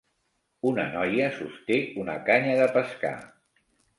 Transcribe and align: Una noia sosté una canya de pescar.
Una 0.69 0.85
noia 0.93 1.27
sosté 1.35 1.77
una 2.05 2.17
canya 2.31 2.57
de 2.61 2.67
pescar. 2.79 3.15